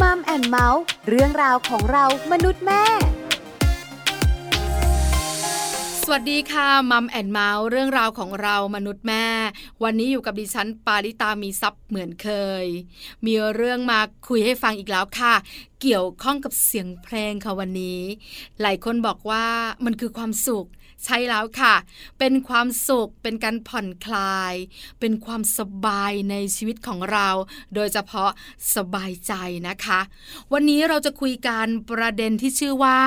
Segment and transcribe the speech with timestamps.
[0.00, 2.82] Mom and Mouth เรื่องราวของเรามนุษย์แม่
[6.04, 9.26] สวัสดีค่ะ Mom and Mouth เรื่องราวของเรามนุษย์แม่
[9.82, 12.28] วันนี้อยู่กับดิฉันปาริตามีซัพ์เหมือนเค
[12.62, 12.66] ย
[13.26, 15.34] มีเรื่องมาคุยให้ฟังอีกแล้วค่ะ
[15.80, 18.00] เกี่ยวข้องกับเสียงเพลงค่ะวันนี้
[18.60, 19.46] หลายคนบอกว่า
[19.84, 20.66] มันคือความสุข
[21.04, 21.74] ใช่แล้วค่ะ
[22.18, 24.54] เป็นความสุข เป็นการผ่อนคลาย
[25.00, 27.28] เป็นความสบายในชีวิตของเรา
[27.74, 28.30] โดยเฉพาะ
[28.74, 29.32] สบายใจ
[29.68, 30.00] นะคะ
[30.52, 33.00] วันนี้เราจะคุยการประเด็นที่ชื่อว่า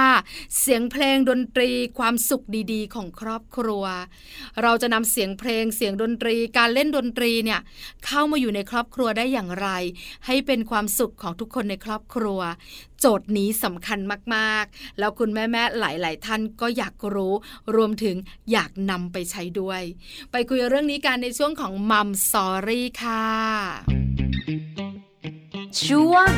[0.60, 3.84] เสียงเพลงดนตรีความสุขดีๆ ของครอบครัว
[4.62, 7.60] เราจะนำเสียงเพลงเสียงดนตรีการเล่นดนตรีเนี่ย
[8.06, 9.70] เข้ามาอยู่ในครอบครัวได้อย่างไร
[10.26, 12.40] ให้เป็นความสุขของทุกคนในครอบครัว
[13.00, 14.00] โจทย์นี้สำคัญ
[14.36, 17.34] มากๆ แล้วคุณแม่ๆหลาย ๆ ท่านก็อยากรู้
[17.76, 18.16] รวมถึง
[18.52, 19.82] อยากนำไปใช้ด้วย
[20.32, 23.26] ไปคุยเรื่องนี้กันในช่วงของ Mom Story ค่ะ
[25.84, 26.30] ช่วง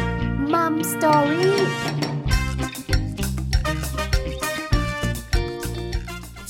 [0.54, 2.11] Mom Story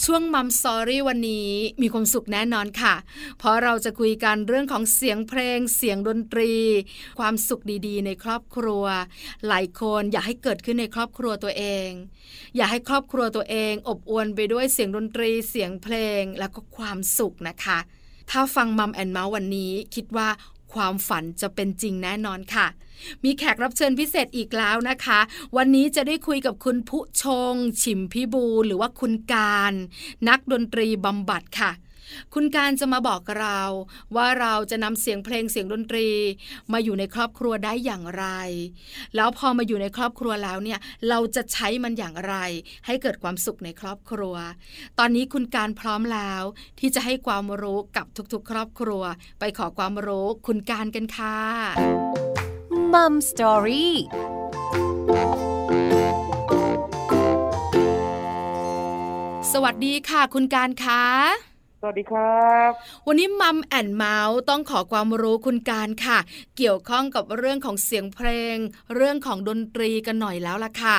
[0.06, 1.50] ช่วง Mom Story วันนี้
[1.82, 2.96] มีความสุขแน่นอนค่ะ
[3.38, 6.54] เพราะเราจะคุยกันเรื่องของเสียงเพลง เสียงดนตรี
[7.20, 8.86] ความสุขดีๆ ในครอบครัว
[9.48, 11.90] หลายคนอยากให้เกิดขึ้นในครอบครัวตัวเอง
[12.56, 17.80] อยากให้ครอบครัวตัวเอง อบอวลไปด้วยเสียงดนตรี เสียงเพลงแล้วก็ความสุขนะคะ
[18.32, 20.30] ถ้าฟังมัมแอนเมาส์วันนี้คิดว่า
[20.74, 22.68] ความฝันจะเป็นจริงแน่นอนค่ะ
[23.24, 25.20] มีแขกรับเชิญพิเศษอีกแล้วนะคะ
[25.58, 29.74] วันนี้จะได้คุยกับคุณผู้ชง ฉิมพิบูหรือว่าคุณการ
[30.28, 31.72] นักดนตรีบำบัดค่ะ
[32.34, 33.62] คุณการจะมาบอกเรา
[34.16, 36.08] ว่าเราจะนำเสียงเพลงเสียงดนตรี
[36.72, 38.26] มาอยู่ในครอบครัวได้อย่างไร
[39.16, 42.36] แล้วพอมาอยู่ในครอบครัวแล้วเนี่ยเราจะใช้มันอย่างไร
[42.86, 44.36] ให้เกิดความสุขในครอบครัว
[45.00, 46.44] ตอนนี้คุณการพร้อมแล้ว
[46.80, 49.04] ที่จะให้ความรู้กับทุกๆ ครอบครัว
[49.40, 51.38] ไปขอความรู้คุณการกันค่ะ
[52.94, 53.96] มัมสตอรี่
[59.52, 61.04] สวัสดีค่ะคุณการคะ
[61.82, 62.72] สวัสดีครับ
[63.08, 66.20] วันนี้มัมแอนเมาส์ต้องขอความรู้คุณการค่ะ
[66.58, 68.58] เกี่ยวข้องกับเรื่องของเสียงเพลง
[68.96, 70.98] เรื่องของดนตรีกันหน่อยแล้วล่ะค่ะ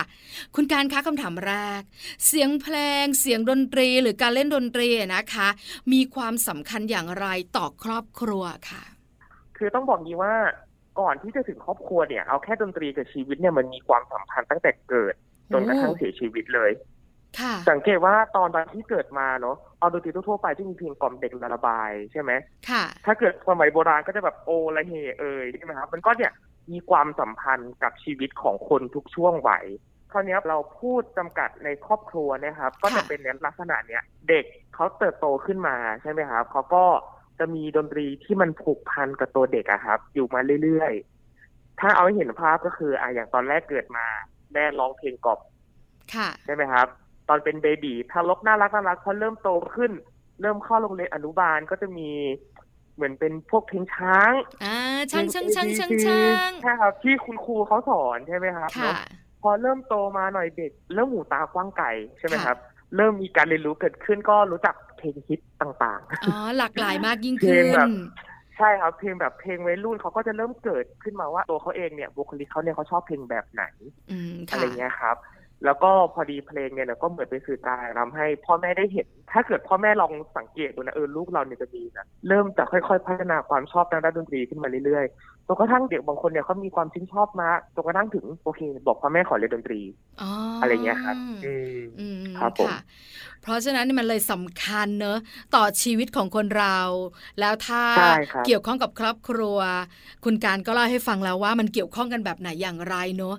[0.54, 1.82] คุณการคะคำถามแรก
[2.26, 5.48] เสียงเพลง เสียงดนตรีหรือการเล่นดนตรีนะคะ
[5.92, 8.82] มีความสำคัญอย่างไรต่อครอบครัวค่ะ
[9.56, 10.34] คือต้องบอกงี้ว่า
[11.00, 15.14] ก่อนที่จะถึงครอบครัวเนี่ยเอาแค่ดนตรีกับชีวิตเนี่ยมันมีความสัมพันธ์ตั้งแต่เกิด
[15.52, 16.70] จนกระทั่งเสียชีวิตเลย
[17.70, 22.32] สังเกตว่าตอนตอนที่เกิดมาเนาะเอาดนตรีทั่วไปที่มีเพลงกล่อมเด็กระบายใช่ไหม
[22.70, 26.32] ค่ะถ้าเกิดสมัยโบราณก็จะแบบโอละเฮเอยใช่ไหมครับมันก็เนี่ย
[26.72, 29.66] มีความสัมพันธ์กับชีวิตของคนทุกช่วงวัย
[30.12, 36.84] คราวนี้เราพูดจำกัดในครอบครัวนะครับ ก็จะเป็นในลักษณะเนี้ย เด็กเขาเติบโตขึ้นมาใช่ไหมครับเขาก็
[37.42, 44.06] จะมีดนตรีที่มันผูกพันกับตัวเด็กอะครับ อยู่มาเรื่อยๆ ถ้าเอาให้เห็นภาพก็คืออะอย่างตอนแรกเกิดมา
[44.52, 45.40] แม่ร้องเพลงกล่อม
[46.44, 46.86] ใช่ไหมครับ
[47.28, 49.92] ตอนเป็นเบบีทารกน่ารักน่ารักพอเริ่มโตขึ้น
[50.40, 52.10] เริ่มเข้าโรงเรียนอนุบาลก็จะมี
[52.94, 54.32] เหมือนเป็นพวกเพลงช้าง
[54.64, 54.76] อ่า
[55.12, 58.94] ช้างช้างช้างช้างช้างใช่ครับ ที่คุณครูเขาสอนใช่ไหมครับค่ะ
[59.42, 61.88] พอเริ่มโตมาหน่อยเด็กเริ่มหูตากว้างไกล
[62.18, 62.56] ใช่ไหมครับ
[62.96, 67.64] เริ่มมีการเรียนรู้เกิดขึ้นก็รู้จักเพลงฮิตต่างๆ อ๋อ หลากหลายมากยิ่งขึ้น
[68.56, 73.64] ใช่ครับเพลงแบบเพลงวัยรุ่นเขาก็จะเริ่มเกิดขึ้นมาว่าตัวเขาเองเนี่ยบุคลิกเขาเนี่ยเขาชอบเพลงแบบไหน
[74.50, 75.16] อะไรเงี้ยครับ
[75.64, 89.80] แล้วก็พอดีเพลงเนี่ยก็เหมือนเป็นสื่อกลางทำให้พ่อแม่ได้เห็น ถ้าเกิดพ่อแม่ลองสังเกตดูนะเออลูกเราเนี่ยจะมีนะเริ่มจะค่อยๆ พัฒนาความชอบทางด้านดนตรีขึ้นมาเรื่อยๆ จนกระทั่งเด็กบางคนเนี่ยเขามีความชื่นชอบมาจนกระทั่งถึงโอเค บอกพ่อแม่ขอเรียนดนตรี
[90.60, 91.16] อะไรเงี้ยครับ
[91.98, 92.72] อืมครับผม
[93.42, 95.18] เพราะฉะนั้นมันเลยสำคัญเนอะ
[95.54, 96.78] ต่อชีวิตของคนเรา
[97.40, 97.84] แล้วถ้า
[98.44, 99.58] เกี่ยวข้องกับครอบครัว
[100.24, 103.36] คุณการก็เล่าให้ฟังแล้วว่ามันเกี่ยวข้องกันแบบไหนอย่างไรเนอะ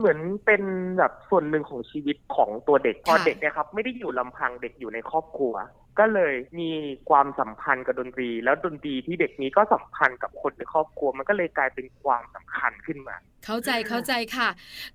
[0.00, 0.62] เหมือนเป็น
[0.98, 5.54] แบบส่วนหนึ่งของชีวิตของตัวเด็กพอเด็กเนี่ยครับไม่ได้อยู่ลำพังเด็กอยู่ในครอบครัว
[5.98, 6.70] ก็เลยมี
[7.10, 14.48] ความสัมพันธ์กับดนตรี แล้วดนตรีที่เด็กนี้ก็สัมพันธ์กับคนในครอบครัว มันก็เลยกลายเป็นความสำคัญขึ้นมา เข้าใจเข้าใจค่ะ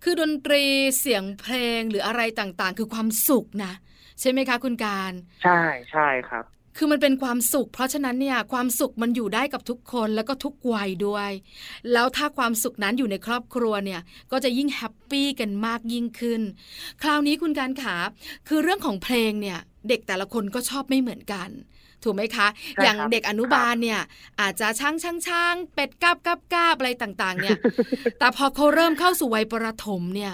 [0.04, 0.64] คือดนตรี
[1.00, 3.74] เสียงเพลงหรืออะไรต่างๆ คือความสุขนะ
[4.20, 5.12] ใช่ไหมคะคุณการ
[5.44, 5.62] ใช่
[5.92, 6.46] ใช่ครับ
[6.78, 11.32] คือมันเป็นความสุข เพราะฉะนั้นเนี่ยความสุขมันอยู่ได้กับทุกคนแล้วก็ทุกวัยด้วย
[11.92, 16.42] แล้วถ้าความสุขนั้นอยู่ในครอบครัวเนี่ยก็จะยิ่ง happy กันมากยิ่งขึ้น
[17.02, 17.96] คราวนี้คุณการขา
[18.48, 21.50] คือเรื่องของเพลงเนี่ย เด็กแต่ละคนก็ชอบไม่เหมือนกัน
[22.04, 22.48] ถูกไหมคะ
[22.84, 24.02] อย่างเด็กอนุบาลเนี่ย
[24.42, 27.58] อาจจะช้างช้างช้างเป็ดก้าบก้าบก้าบอะไรต่างๆ เนี่ย
[28.20, 30.34] แต่พอเขาเริ่มเข้าสู่วัยประถมเนี่ย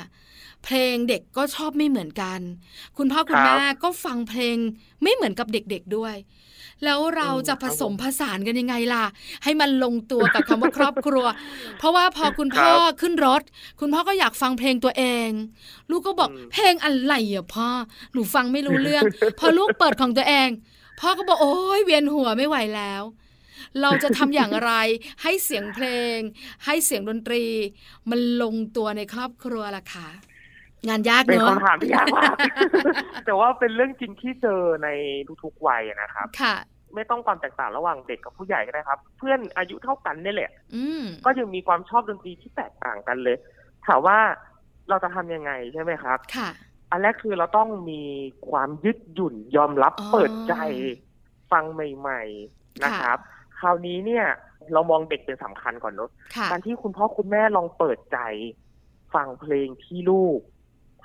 [0.63, 2.39] เพลงเด็กก็ชอบไม่เหมือนกัน
[2.97, 4.57] คุณพ่อคุณแม่ก็ฟังเพลง
[5.03, 6.15] ไม่เหมือนกับเด็กๆด้วย
[6.83, 9.05] แล้วเราจะผสมผสานกันยังไงล่ะ
[9.43, 11.25] ให้มันลงตัวกับคำว่าครอบครัว
[11.77, 12.71] เพราะว่าพอคุณพ่อ
[13.01, 13.41] ขึ้นรถ
[13.79, 15.29] คุณพ่อก็อยากฟังเพลงตัวเอง
[15.89, 17.69] ลูกก็บอกเพลงอะไรอะพ่อ
[18.13, 19.03] หนูฟังไม่รู้เรื่อง
[19.39, 20.49] พอลูกเปิดของตัวเอง
[20.99, 23.03] พ่อก็บอกโอ้ยเวียนหัวไม่ไหวแล้ว
[23.81, 24.71] เราจะทำอย่างไร
[25.23, 25.85] ให้เสียงเพล
[26.15, 26.17] ง
[26.65, 27.43] ให้เสียงดนตรี
[28.09, 30.09] มันลงตัวในครอบครัวล่ะคะ
[30.87, 32.35] งานยากเนอะเป็นคำถามที่ยากมาก
[33.25, 34.89] แต่ว่าเป็นเรื่องจริงที่เจอใน
[35.43, 36.55] ทุกๆวัยนะครับ ค่ะ
[36.95, 40.85] ไม่ต้องความแตกต่างระหว่างเด็กกับผู้ใหญ่ก็ได้ครับ เพื่อนอายุเท่ากันนี่แหละอื
[41.25, 43.37] ก็ยังมีความชอบดนตรีที่แตกต่างกันเลย
[43.87, 44.19] ถามว่า
[44.89, 46.49] เราจะทำยังไงใช่ไหมครับ ค่ะ
[46.91, 48.01] อันแรกคือเราต้องมี
[48.49, 50.55] ความยึดหยุ่นยอมรับเปิดใจ
[51.51, 52.21] ฟังใหม่
[52.53, 53.17] ๆนะครับ
[53.59, 54.25] คราวนี้เนี่ย
[54.73, 56.09] เรามองเด็กเป็นสำคัญก่อนเนอะ
[56.51, 58.19] การที่คุณพ่อคุณแม่ลองเปิดใจ
[59.13, 60.39] ฟังเพลงที่ลูก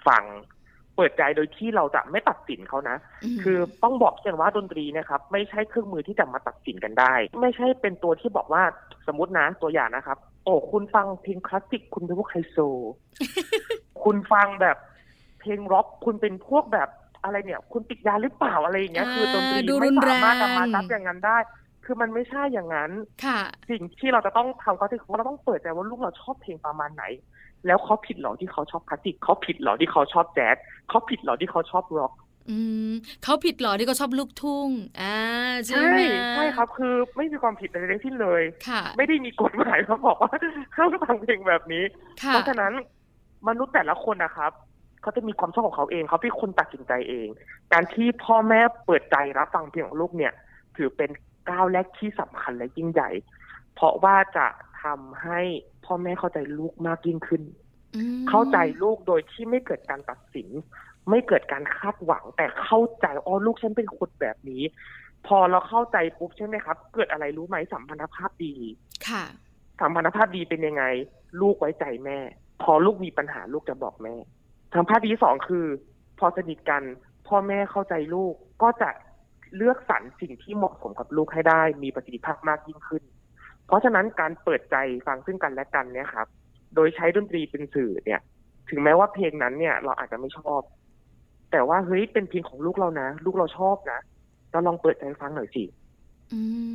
[0.08, 0.24] ฟัง
[0.96, 2.96] เปิดใจโดยที่เราจะไม่ตัดสินเขานะ
[3.42, 8.62] คือต้องบอกเช่นว่าดนตรีนะครับ ไม่ใช่เครื่องมือที่จะมาตัดสินกันได้ ไม่ใช่เป็นตัวที่บอกว่า
[9.06, 12.56] สมมตินะตัวอย่างนะครับ โอ้คุณฟังเพลงคลาสสิกคุณเป็นพวกไฮโซ
[14.04, 14.76] คุณฟังแบบ
[15.40, 16.88] เพลงร็อกคุณเป็นพวกแบบ
[17.24, 21.38] อะไรเนี่ย คุณติดยาหรือเปล่าอะไรอย่างเงี้ยคือดนตรีไม่สามารถจะมาตัดอย่างนั้นได้
[21.84, 22.90] คือมันไม่ใช่อย่างนั้น
[23.24, 23.40] ค่ะ
[23.70, 27.04] สิ่งที่เราจะต้องทำก็คือเราต้องเปิดใจว่าลูกเราชอบเพลงประมาณไหน
[27.66, 30.56] แล้วเขาผิดหรอที่เขาชอบคลาสสิกเขาผิดหรอที่เขาชอบแจ๊ส
[30.88, 32.12] เขาผิดหรอที่เขาชอบร็อก
[32.50, 32.90] อืม
[33.24, 34.68] เขาผิดหรอที่เขาชอบลูกทุ่ง
[35.00, 35.18] อ่า
[35.68, 35.90] ใช่
[36.34, 40.32] ใช่ครับคือไม่มีความผิดอะไรทั้งสิ้นเลยค่ะ ไม่ได้มีกฎหมายเขาบอกว่า
[40.76, 41.84] ห้ามฟังเพลงแบบนี้
[42.28, 42.72] เพราะฉะนั้น
[43.48, 44.52] มนุษย์แต่ละคนนะครับ
[45.02, 47.28] เขาจะมีความชอบของเขาเองเขาเป็นคนตัดสินใจเอง
[47.72, 50.32] การที่พ่อแม่เปิดใจรับฟังเพลงของลูกเนี่ย
[50.76, 51.10] ถือเป็น
[51.50, 53.10] ก้าวแรกที่สำคัญและยิ่งใหญ่
[53.74, 54.46] เพราะว่าจะ
[54.82, 55.40] ทำให้
[55.84, 57.42] พ่อแม่เข้าใจลูกมากยิ่งขึ้น
[58.28, 60.48] เข้าใจลูกโดยที่ไม่เกิดการตัดสิน
[61.10, 64.62] ไม่เกิดการคาดหวัง แต่เข้าใจอ๋อลูกฉันเป็นคนแบบนี้
[65.26, 68.54] พอเราเข้าใจปุ๊บใช่ไหมครับ เกิดอะไรรู้ไหมสัมพันธภาพดี
[69.08, 69.24] ค่ะ
[69.80, 70.84] สัมพันธภาพดีเป็นยังไง
[71.40, 72.18] ลูกไว้ใจแม่
[72.62, 74.14] พอลูกมีปัญหาลูกจะบอกแม่
[74.76, 75.66] สัมภาษณ์ที่สองคือ
[76.18, 76.82] พอสนิทกัน
[77.28, 78.90] พ่อแม่เข้าใจลูกก็จะ
[79.56, 83.02] เลือกสรรสิ่งที่เหมาะสมกับลูกให้ได้ มีประสิทธิภาพมากยิ่งขึ้น
[83.72, 84.76] เพราะฉะนั้นการเปิดใจ
[85.06, 86.26] ฟังซึ่งกันและกันเนี่ยครับ
[86.74, 88.20] โดยใช้ดนตรีเป็นสื่อเนี่ย
[88.70, 90.60] ถึงแม้ว่าเพลงนั้นเนี่ย เราอาจจะไม่ชอบ
[91.52, 94.00] แต่ว่าเฮ้ยเป็นเพลงของลูกเรานะ ลูกเราชอบนะ
[94.52, 95.64] เราลองเปิดใจฟังหน่อยสิ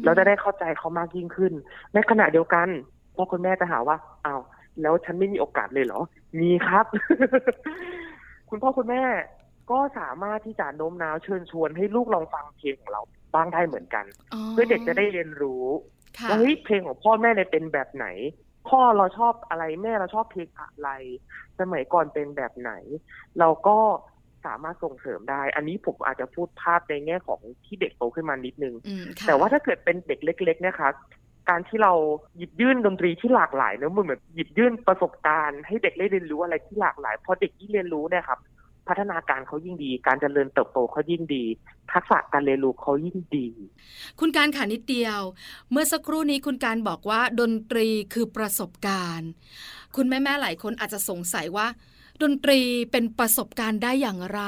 [0.05, 1.53] เราจะได้เข้าใจเขามากยิ่งขึ้น
[1.93, 2.67] ในขณะเดียวกัน
[3.15, 4.41] พ่อคุณแม่จะหาว่าอ้าว
[4.81, 6.01] แล้วฉันไม่มีโอกาสเลยเหรอ
[6.39, 6.85] มีครับ
[8.49, 9.03] คุณพ่อคุณแม่
[9.71, 13.01] ก็สามารถที่จะโน้มน้าวเชิญชวนให้ลูกลองฟังเพลงของเรา
[13.33, 14.05] บ้างได้เหมือนกัน
[14.49, 15.65] เพื่อเด็กจะได้เรียนรู้
[16.29, 18.07] ว่าเฮ้ยเพลงของพ่อแม่เนี่ยเป็นแบบไหน
[18.69, 20.89] พ่อเราชอบอะไรแม่เราชอบเพลงอะไร
[21.59, 22.71] สมัยก่อนเป็นแบบไหน
[23.39, 23.77] เราก็
[24.45, 28.75] สามารถส่งเสริมได้ อันนี้ผมอาจจะพูดภาพในแง่ของที่เด็กโตขึ้นมานิดนึง
[29.27, 30.89] แต่ว่าถ้าเกิดเป็นเด็กเล็ก ๆ นะคะ
[31.49, 31.93] การที่เรา
[32.37, 38.39] หยิบยื่นดนตรีที่หลากหลายเนอะมันเหมือนหยิบยื่นประสบการณ์ให้เด็กได้เรียนรู้อะไรที่หลากหลายพอเด็กที่เรียนรู้เนี่ยครับ
[38.89, 41.43] พัฒนาการเขายิ่งดี การเจริญเติบโตเขายิ่งดี
[41.93, 43.47] ทักษะการเรียนรู้เขายิ่งดี
[44.19, 45.19] คุณการขานิดเดียว
[45.71, 49.29] เมื่อสักครู่นี้คุณการบอกว่า ดนตรีคือประสบการณ์
[49.95, 51.67] คุณแม่แม่หลายคนอาจจะสงสัยว่า
[52.23, 52.59] ดนตรี
[52.91, 54.41] เป็นประสบการณ์ได้อย่างไร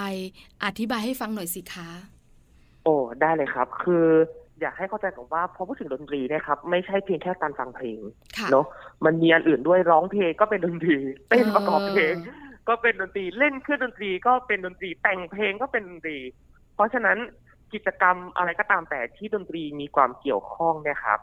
[0.65, 1.89] อธิบายให้ฟังหน่อยสิคะ
[2.83, 4.05] โอ้ได้เลยครับ คือ
[4.61, 7.99] อยากให้เข้าใจก่อนว่าพอพูดถึงดนตรีเนี่ยครับ ไม่ใช่เพียงแค่การฟังเพลง
[8.51, 8.65] เนาะ
[9.05, 10.97] มันมีอันอื่นด้วยร้องเพลงก็เป็นดนตรี
[11.29, 12.13] เต้นประกอบเพลง
[12.69, 16.17] ก็เป็นดนตรีเล่นเครื่องดนตรีก็เป็นดนตรีแต่งเพลงก็เป็นดนตรี
[16.75, 17.17] เพราะฉะนั้น
[17.73, 21.19] กิจกรรมอะไรก็ตามแต่ที่ดนตรีมีความเกี่ยวข้องเนี่ยครับ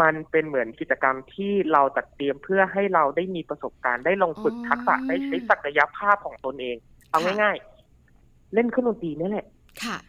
[0.00, 6.76] มันเป็นเหมือนกิจกรรมที่เราจัดเตรียมเพื่อให้เราได้มีประสบการณ์ได้ลงฝึกทักษะได้ใช้ศักยภาพของตนเอง
[7.10, 7.56] เอาง่าย
[8.04, 9.46] ๆ เล่นเครื่องดนตรีนี่แหละ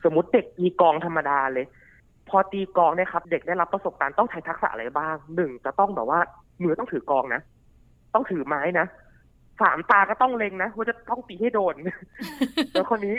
[0.04, 1.66] สมมติเด็กมีกองธรรมดาเลย
[2.30, 6.20] พอตีกองเนี่ยครับ เด็กได้รับประสบการณ์ต้องใช้ทักษะอะไรบ้างหนึ่งจะต้องแบบว่า
[6.64, 7.42] มือต้องถือกองนะ
[8.14, 8.88] ต้องถือไม้นะ
[9.62, 11.76] สามตาก็ต้องเล็งนะว่าจะต้องตีให้โดน
[12.72, 13.18] แล้วคนนี้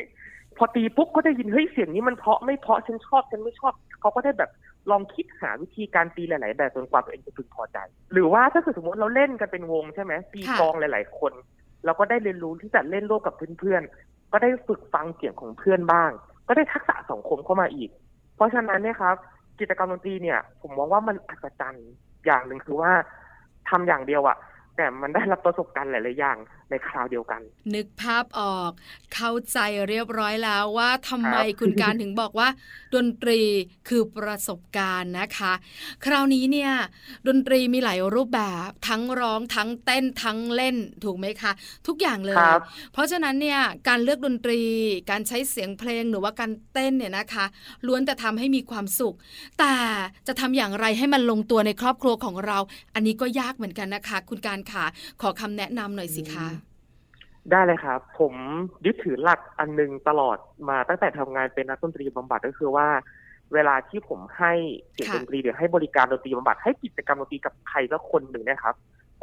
[0.58, 4.50] พอตีปุ๊บก็ได้ยินเฮ้ยเสียงนี้มันเพาะไม่เพาะฉันชอบฉันไม่ชอบเขาก็ได้แบบ
[4.90, 7.78] ลองคิดหาวิธีการตีหลาย ๆ แบบจนกว่าตัวเองจะพึงพอใจ
[8.12, 11.32] หรือว่าถ้าเกิดสมมติเราเล่นกันเป็นวงใช่ไหมตีกองหลาย ๆ คน
[11.84, 16.10] เราก็ได้เรียนรู้ที่จะเล่นร่วมกับเพื่อน ๆ ก็ได้ฝึกฟังเสียงของเพื่อนบ้าง
[16.48, 17.90] ก็ได้ทักษะสังคมเข้ามาอีก
[18.36, 19.16] เพราะฉะนั้นเนี่ยครับ
[19.60, 21.88] กิจกรรมดนตรีเนี่ย ผมมองว่ามันอัศจรรย์
[22.26, 22.92] อย่างหนึ่งคือว่า
[23.68, 24.36] ทำอย่างเดียวอะ
[24.76, 26.36] แต่มันได้รับประสบการณ์หลาย ๆ อย่าง
[26.74, 27.40] ในคราวเดียวกัน
[27.74, 28.70] นึกภาพออก
[29.14, 32.48] เข้าใจเรียบร้อยแล้วว่าทำไมครับคุณการถึงบอกว่า
[32.94, 33.40] ดนตรี
[33.88, 35.52] คือประสบการณ์นะคะ
[36.04, 36.72] คราวนี้เนี่ย
[37.28, 41.52] ดนตรีมีหลายรูปแบบทั้งร้องทั้งเต้นทั้งเล่นถูกไหมคะ
[41.86, 42.60] ทุกอย่างเลยครับ
[42.92, 44.60] เพราะฉะนั้นเนี่ยการเลือกดนตรี
[45.10, 47.44] การใช้เสียงเพลงหรือว่าการเต้นเนี่ยนะคะ
[47.86, 49.16] ล้วนแต่ทำให้มีความสุข
[49.58, 49.74] แต่
[50.26, 52.58] จะทำอย่างไรให้มันลงตัวในครอบครัวของเรา
[52.94, 54.84] อันนี้ก็ยากเหมือนกันนะคะ คุณการค่ะ
[55.20, 56.46] ขอคำแนะนำหน่อยสิคะ
[57.50, 58.34] ได้เลยครับ ผม
[58.86, 62.88] ยึดถือหลักอันหนึงตลอดมาตั้งแต่ทำงานเป็นนักดนตรีบำบัดก็คือว่า
[63.54, 64.52] เวลาที่ผมให้
[64.92, 68.74] เสียงค่ะดนตรีหรือให้บริการดนตรีบำบัดให้กิจกรรมดนตรีกับใครสักคนหนึ่งเนะครับ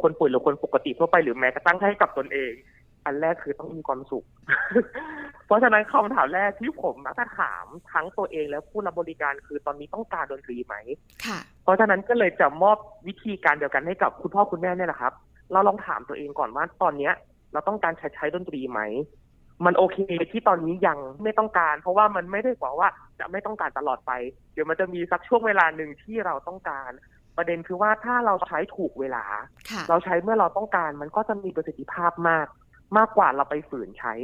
[0.02, 2.52] คนป่วยหรือคนปกติทั่วไปหรือแม้กระทั่งให้กับตนเอง
[3.04, 4.24] อันแรกคือต้องมีความสุข
[5.46, 10.74] เพราะฉะนั้นคำถามแรกที่ผมมักจะถามทั้งตัวเองและผู้รับบริการคือตอนนี้ต้องการดนตรีไหม
[11.26, 15.12] ค่ะเพราะฉะนั้นก็เลยจะมอบวิธีการเดียวกันให้กับคุณพ่อคุณแม่เนี่ยแหละครับ
[15.52, 17.12] เราลองถามตัวเองก่อนว่าตอนเนี้ย
[17.52, 18.80] เราต้องการใช้ใช้ดนตรีไหม
[19.64, 19.98] มันโอเค
[20.30, 24.12] ที่ตอนนี้ยังไม่ต้องการ เพราะว่ามันไม่ได้บอกว่าจะไม่ต้องการตลอดไป
[24.52, 26.90] เดี๋ยวมันจะมีสักช่วงเวลาหนึ่งที่เราต้องการ
[27.36, 29.24] ประเด็นคือว่าถ้าเราใช้ถูกเวลา
[29.70, 32.46] ค่ะเราใช้เมื่อเราต้องการ มันก็จะมีประสิทธิภาพมาก
[32.98, 34.14] มากกว่าเราไปฝืนใช้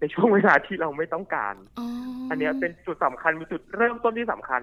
[0.00, 1.86] ในช่วงเวลาที่เราไม่ต้องการอ๋อ
[2.30, 4.62] อัอันเนี้ยเป็นจุดสำคัญมีจุดเริ่มต้นที่สำคัญ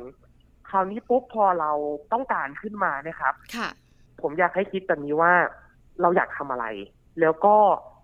[0.70, 1.72] คราวนี้ปุ๊บพอเรา
[2.14, 3.70] ต้องการขึ้นมาเนะครับ ค่ะ
[4.22, 5.34] ผมอยากให้คิดแบบนี้ว่า
[6.02, 6.66] เราอยากทำอะไร
[7.22, 7.56] แล้วก็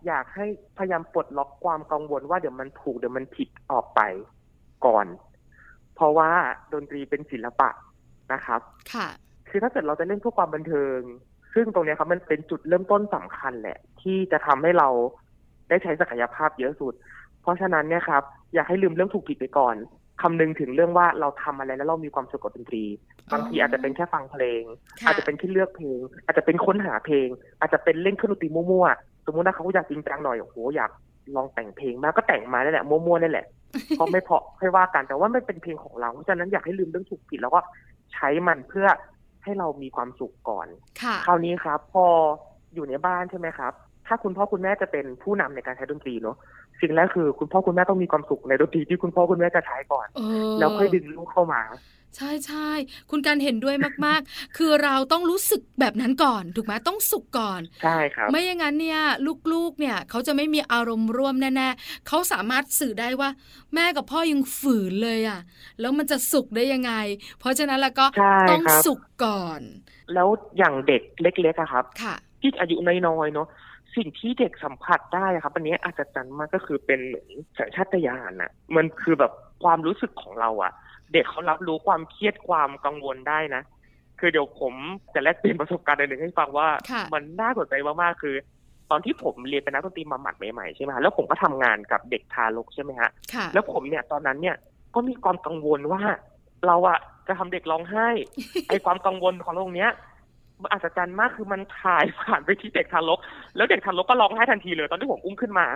[0.08, 0.46] อยากให้
[0.78, 4.02] พยายามปลดล็อกความกังวลว่าเดี๋ยวมันถูกเดี๋ยวมันผิดออกไป
[4.86, 5.06] ก่อน
[5.96, 6.30] เพราะว่า
[6.74, 7.70] ดนตรีเป็นศิลปะ
[8.34, 8.62] นะครับ
[8.94, 9.08] ค่ะ
[9.50, 11.00] คือถ้าเกิดเราจะเล่นเพื่อความบันเทิง
[11.54, 14.90] ซึ่งตรงเนี้ยครับมันเป็นจุดเริ่มต้นสำคัญแหละ ที่จะทำให้เรา
[15.70, 16.94] ได้ใช้ศักยภาพเยอะสุด
[17.42, 19.76] เพราะฉะนั้นเนี่ยครับ อยากให้ลืมเรื่องถูกผิดไปก่อน
[20.22, 22.84] คำนึงถึงเรื่องว่าเราทำอะไรแล้วเรามีความสุขกับดนตรี
[23.32, 24.62] บางทีอาจจะเป็นแค่ฟังเพลง
[25.02, 27.28] ค่ะอาจจะเป็นแค่เลือกเพลง อาจจะเป็นค้นหาเพลง
[27.60, 30.92] อาจจะเป็นเล่นเครื่องดนตรีมั่วๆ สมมติว่าเขาอยากจริงจังหน่อยโอ้โหอยาก
[31.36, 33.46] ลองแต่งเพลงมาก็แต่งมานั่นแหละมั่วๆนั่นแหละ
[33.90, 37.60] เพราะไม่เพราะค่อยว่ากันแต่ว่าไม่เป็นเพลงของเราเพราะฉะนั้นอยากให้ลืมเรื่องถูกผิดแล้วก็
[38.14, 38.88] ใช้มันเพื่อ
[39.44, 40.68] ให้เรามีความสุขก่อน
[41.02, 42.06] ค่ะคราวนี้ครับ พอ
[42.74, 43.74] อยู่ในบ้านใช่ไหมครับ
[44.08, 46.36] ถ้าคุณพ่อคุณแม่จะเป็นผู้นำในการใช้ดนตรีเนาะ
[46.82, 51.62] สิ่งแรกคือคุณพ่อคุณแม่ต้องมีความสุขในดนตรีที่คุณพ่อคุณแม่จะใช้ก่อนเออแล้วค่อยดึงลูกเข้ามา
[52.16, 52.70] ใช่ใช่
[53.10, 59.02] คุณการเห็นด้วยมาก ๆ คือเราต้องรู้สึกแบบนั้นก่อน ถูกไหมต้องสุขก่อน ใช่ครับ ไม่อย่างนั้นเนี่ย
[59.54, 63.30] ลูกๆเนี่ยเขาจะไม่มีอารมณ์ร่วมแน่ๆเขาสามารถสื่อได้ว่า
[63.74, 65.40] แม่กับพ่อยังฝืนเลยอะ่ะ
[65.80, 66.94] แล้วมันจะสุขได้ยังไง
[67.40, 69.62] เพราะฉะนั้นแล้วก็ใช่ต้องครับสุขก่อน
[70.14, 72.76] แล้วอย่างเด็กเล็กๆอะครับค่ะที่อายุ
[73.08, 73.48] น้อยๆเนาะ
[73.96, 79.32] สิ่งที่เด็กสัมผัสได้อะครับ อันนี้อาจจะจันมากก็คือเป็นเหมือนสัญชาตญาณอะมันคือแบบ
[79.64, 80.72] ความรู้สึกของเราอะ
[81.14, 83.62] เด็กเขารับรู้ความเครียดความกังวลได้นะ
[84.20, 84.74] คือเดี๋ยวผม
[85.14, 88.36] จะแลกเปลี่ยนประสบการณ์อันหนึ่งให้ฟังว่าค่ะมันน่าสนใจมากๆคือ
[88.92, 94.56] ตอนที่ผมเรียนเป็นนักดนตรีมาหมัดใหม่ๆใช่ไหมฮะแล้วผมก็ทำงานกับเด็กทารกใช่ไหมฮะค่ะแล้วผมเนี่ยตอนนั้นเนี่ย
[94.96, 96.02] ก็มีความกังวลว่า
[96.68, 98.08] เราอะจะทำเด็กร้องไห้
[98.70, 99.90] ไอความกังวลของตรงเนี้ย
[100.62, 103.20] มันอัศจรรย์มากคือมันถ่ายผ่านไปที่เด็กทารก
[103.56, 105.68] แล้วเด็กทารกก็ร้องไห้ทันทีเลย ตอนที่ผมอุ้มขึ้นมา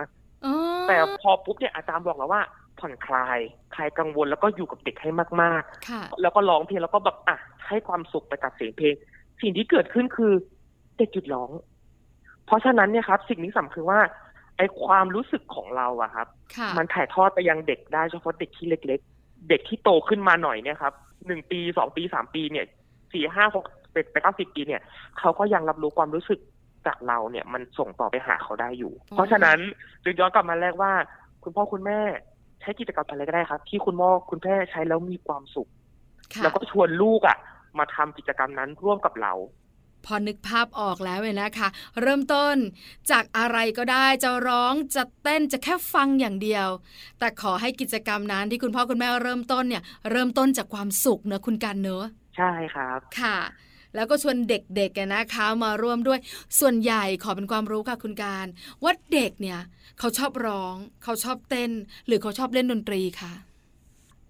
[0.46, 0.54] อ๋อ
[0.88, 2.42] แต่พอปุ๊บเนี่ยอาจารย์บอกแล้วว่า
[2.80, 3.38] ผ่อนคลาย
[3.74, 5.10] คลายกังวลแล้วก็อยู่กับเด็กให้
[5.42, 7.36] มากค่ะๆแล้วก็ร้องเพลงแล้วก็แบบอะ
[7.68, 8.94] ให้ความสุขไปกับเสียงเพลง
[9.40, 10.32] สิ่งที่เกิดขึ้นคือ
[10.98, 11.50] เด็กหยุดร้อง
[12.46, 14.00] เพราะฉะนั้นเนี่ยครับ สิ่งนี้สำคัญคือว่า
[14.56, 20.94] ไอความรู้สึกของเราอะครับค่ะมันถ่ายทอดไปยังเด็กได้เฉพาะเด็กที่เล็ก ๆ เด็กที่โตขึ้นมาหน่อยเนี่ยครับ
[21.26, 22.66] หนึ่งปีสองปีสามปีเนี่ย
[23.12, 24.82] สี่ห้าหกเป็นไปเก้าสิบปีเนี่ย
[25.18, 26.40] เขาก็ยังรับรู้ความรู้สึก
[26.86, 29.58] จากเราเนี่ย มันส่งต่อไปหาเขาได้อยู่อ๋อเพราะฉะนั้น
[30.04, 30.92] จึงย้อนกลับมาแรกว่า
[31.42, 32.00] คุณพ่อคุณแม่
[32.60, 35.68] ใช้กิจกรรมอะไรก็ได้ครับ ที่คุณพ่อคุณแม่ใช้แล้วมีความสุข
[36.34, 37.36] ค่ะแล้วก็ชวนลูกอะ
[37.78, 39.32] มาทำกิจกรรมนั้นร่วมกับเรา
[40.06, 41.68] พอนึกภาพออกแล้วเลยนะคะ
[42.02, 42.56] เริ่มต้น
[43.10, 46.68] จากอะไรก็ได้จะร้องจะเต้นจะแค่ฟังอย่างเดียว
[47.18, 52.04] แต่ขอให้กิจกรรมนั้นที่คุณพ่อคุณแม่เริ่มต้นเนี่ย เริ่มต้นจากความสุขเนอะคุณกันเนอะ
[52.36, 53.38] ใช่ครับ ค่ะ
[53.94, 56.18] แล้วก็ชวนเด็กๆอะนะคะมาร่วมด้วย
[56.60, 58.46] ส่วนใหญ่ขอเป็นความรู้ค่ะคุณการ
[58.82, 59.60] ว่าเด็กเนี่ย
[59.98, 61.70] เขาชอบร้อง เขาชอบเต้น
[62.06, 63.32] หรือเขาชอบเล่นดนตรีค่ะ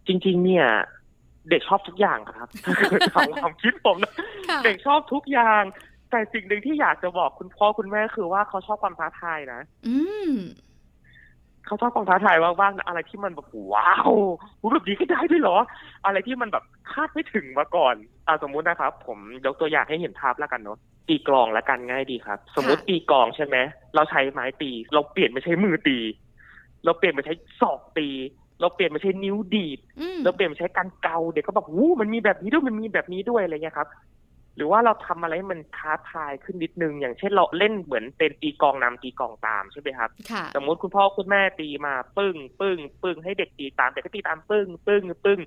[0.06, 0.66] จริงๆ เนี่ย
[1.50, 4.12] เด็กชอบทุกอย่างครับถ้าเกิดถามความคิดผมนะ
[4.48, 5.62] ค่ะเด็กชอบทุกอย่าง
[6.10, 9.96] แต่สิ่งหนึ่งที่อยากจะบอกคุณพ่อคุณแม่คือว่าเขาชอบความท้าทายนะ อื
[10.30, 10.32] ม
[11.66, 14.12] เขาชอบความท้าทายมากๆนะอะไรที่มันแบบว้าว
[14.58, 15.58] หูแบบนี้ก็ได้ด้วยเหรอ
[16.04, 17.94] อะไรที่มันแบบคาดไม่ถึงมาก่อน
[18.30, 23.56] อ่าสมมุตินะครับ ผมยกตัวอย่างให้เห็นภาพแล้วกันเนาะตีกลองแล้วกันง่ายดีครับ สมมุติตีกลองใช่ไหม
[23.94, 25.98] เราใช้ไม้ตี เราเปลี่ยนไม่ใช้มือตี
[26.84, 28.08] เราเปลี่ยนไปใช้ศอกตี
[28.60, 33.88] เราเปลี่ยนไปใช้นิ้วดีดอืมเราเปลี่ยนไปใช้การเกาเด็กก็บอกวู้มันมีแบบนี้ด้วยมันมีแบบนี้ด้วยอะไรเงี้ยครับ
[34.56, 45.40] หรือว่าเราทำอะไรให้มันท้าทายขึ้นนิดนึง อย่างเช่นเราเล่นเหมือนเป็นตีกลองนำตีกลองตามใช่ไหมครับค่ะสมมติคุณพ่อคุณแม่ตีมาปึ้งปึ้งปึ้งให้เด็กตีตามเด็กก็ตีตามปึ้งปึ้งปึ้ง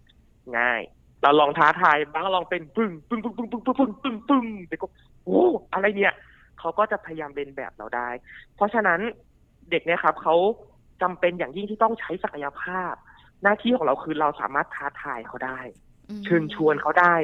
[0.58, 0.82] ง่าย
[1.24, 4.88] เราลองท้าทายบ้างลองเป็นปึ้งปึ้งปึ้งปึ้งปึ้งปึ้งปึ้งปึ้งปึ้งเด็กก็
[5.24, 6.14] โอ้อะไรเนี่ย
[6.60, 8.10] เขาก็จะพยายามเรียนแบบเราได้
[8.56, 9.00] เพราะฉะนั้น
[9.72, 10.36] เด็กเนี่ยครับเขา
[11.02, 12.94] จำเป็นอย่างยิ่งที่ต้องใช้ศักยภาพ
[13.44, 15.60] หน้าที่ของเราคือเราสามารถท้าทายเขาได้
[16.26, 17.16] เชิญชวนเขาได้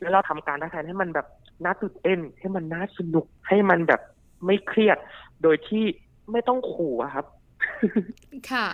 [0.00, 1.26] แล้วเราทำการท้าทายให้มันแบบ
[1.64, 4.00] น่าตื่นเต้นให้มันน่าสนุกให้มันแบบ
[4.46, 4.98] ไม่เครียด
[5.42, 5.84] โดยที่
[6.32, 7.26] ไม่ต้องขู่อะครับ
[8.50, 8.66] ค่ะ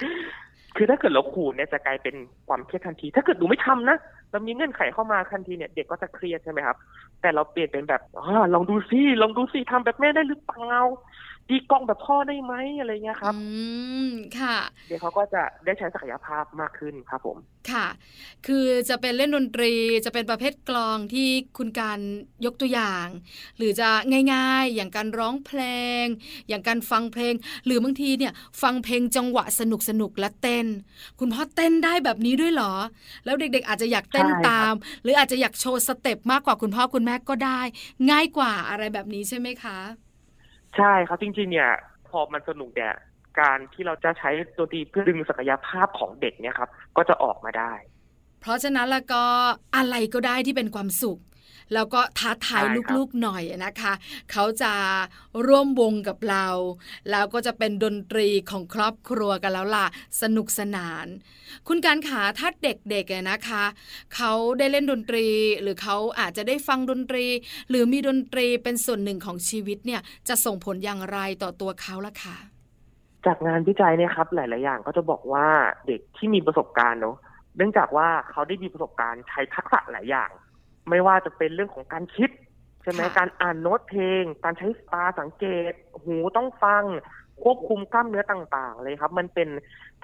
[0.77, 2.15] คือถ้าเกิดเราขู่เนี่ยจะกลายเป็น
[2.49, 3.99] ความเครียดทันที ถ้าเกิดหนูไม่ทำนะ
[4.31, 6.77] เรามีเงื่อนไขเข้ามาทันทีเนี่ยเด็กก็จะเครียดใช่ไหมครับ
[7.21, 8.21] แต่เราเปลี่ยนเป็นแบบอ
[8.55, 10.77] ลองดูซิลองดูซิทำแบบแม่ได้หรือเปล่า
[11.51, 13.41] ดีกล้องแบบพ่อได้ไหมอะไรเงี้ยครับ อื
[14.07, 14.57] ม ค่ะ
[14.89, 17.37] เด็กเขาก็จะได้ใช้ศักยภาพมากขึ้นครับผม
[17.71, 17.87] ค่ะ
[18.47, 19.73] คือจะเป็นเล่นดนตรี
[20.05, 21.29] จะเป็นประเภทกลองที่
[21.59, 21.99] คุณการ
[22.45, 23.07] ยกตัวอย่าง
[23.59, 23.89] หรือจะ
[24.35, 25.61] ง่ายๆ อย่างการร้องเพล
[26.03, 26.05] ง
[26.49, 30.67] อย่างการฟังเพลง หรือบางทีเนี่ยฟังเพลงจังหวะสนุกสนุกๆและเต้น
[31.21, 32.75] คุณพ่อเต้นได้แบบนี้ด้วยเหรอ
[33.25, 37.61] แล้วเด็ก ๆ อาจจะอยากเต้นใช่ครับตาม หรืออาจจะอยากโชว์สเต็ปมากกว่าคุณพ่อคุณแม่ก็ได้
[38.11, 39.79] ง่ายกว่าอะไรแบบนี้ใช่ไหมคะ
[40.77, 41.71] ใช่ครับจริงๆเนี่ย
[42.09, 42.95] พอมันสนุกเนี่ย
[43.41, 47.73] การที่เราจะใช้ดนตรีเพื่อดึงศักยภาพของเด็กเนี่ยครับ ก็จะออกมาได้
[48.41, 49.23] เพราะฉะนั้นแล้วก็
[49.77, 51.21] อะไรก็ได้ที่เป็นความสุข
[51.75, 53.93] แล้วก็ท้าทายใช่ครับลูกๆหน่อยนะคะ
[54.33, 54.73] เขาจะ
[55.47, 56.47] ร่วมวงกับเรา
[57.11, 59.87] แล้วก็จะเป็นดนตรีของครอบครัวกันแล้วล่ะ
[60.23, 61.07] สนุกสนาน
[61.69, 63.65] คุณการขาถ้าเด็กๆอะนะคะ
[64.15, 65.27] เขาได้เล่นดนตรี
[65.63, 67.25] หรือเขาอาจจะได้ฟังดนตรี
[67.69, 72.37] หรือมีดนตรีเป็นส่วนหนึ่งของชีวิตเนี่ยจะส่งผลอย่างไรต่อตัวเขาล่ะคะ
[73.27, 75.47] จากงานวิจัยเนี่ยครับ หลาย ๆ อย่างก็จะบอกว่า
[75.87, 77.17] เด็กที่มีประสบการณ์เนาะ
[77.57, 80.31] เนื่องจากว่าเขาได้มีประสบการณ์ใช้ทักษะหลายอย่าง
[80.91, 82.31] ไม่ว่าจะเป็นเรื่องของการคิด
[82.83, 86.85] ใช่ไหมค่ะการอ่านโน้ตเพลง การใช้ตาสังเกต หูต้องฟัง
[87.43, 89.49] ควบคุมกล้ามเนื้อต่างๆ เลยครับ มันเป็น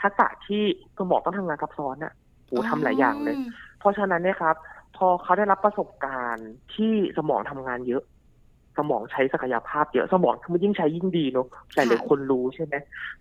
[0.01, 0.63] ทักษะที่
[0.99, 2.13] สมองต้องทำงานซับซ้อนอะ
[2.47, 3.37] โหทำหลายอย่างเลย
[3.79, 4.57] เพราะฉะนั้นเนี่ยครับ
[4.97, 8.03] พอเขาได้รับประสบการณ์ที่สมองทำงานเยอะ
[8.79, 12.75] สมองใช้ศักยภาพเยอะสมองมันยิ่งใช้ยิ่งดีเนอะหลายๆคนรู้ใช่ไหม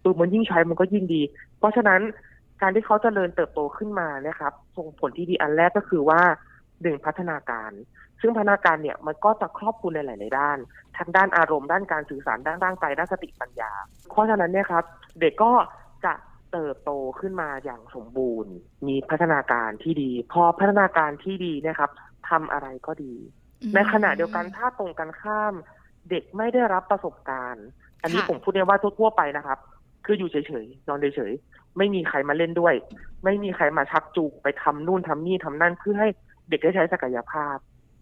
[0.03, 1.21] ตัวมันยิ่งใช้มันก็ยิ่งดี
[1.59, 2.01] เพราะฉะนั้น
[2.61, 6.21] การที่เขาจเจริญเติบโตขึ้นมาเนี่ยครับส่งผลที่ดีอันแรกก็คือว่า
[6.81, 7.71] หนึ่งพัฒนาการ
[8.21, 10.57] ซึ่งพัฒนาการเนี่ยมันก็จะครอบคลุมในหลาย ๆ ด้าน
[10.97, 13.71] ทั้งด้านอารมณ์ด้านการสื่อสารด้านร่างกายด้านสติปัญญา
[14.09, 14.83] เพราะฉะนั้นเนี่ยครับ
[15.19, 15.51] เด็กก็
[16.05, 16.13] จะ
[16.51, 18.53] เติบโตขึ้นมาอย่างสมบูรณ์
[18.87, 21.91] มีพัฒนาการที่ดี พอพัฒนาการที่ดีเนะครับ
[22.29, 23.13] ทำอะไรก็ดี
[23.61, 25.53] อืมในขณะเดียวกันถ้าตรงกันข้าม
[26.09, 27.65] เด็กไม่ได้รับประสบการณ์
[28.01, 29.59] อันนี้ค่ะผมพูดได้ว่าทั่วๆไปนะครับ
[30.05, 32.73] คืออยู่เฉยๆนอนเฉยๆไม่มีใครมาเล่นด้วย
[33.23, 36.09] ไม่มีใครมาชักจูงไปทำนู่นทำนี่ทำนั่นเพื่อให้
[36.49, 37.57] เด็กได้ใช้ศักยภาพ